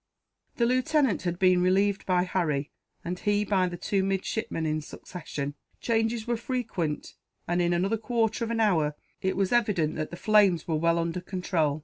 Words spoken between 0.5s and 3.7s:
The lieutenant had been relieved by Harry, and he by